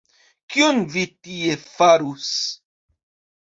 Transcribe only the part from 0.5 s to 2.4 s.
Kion vi tie farus?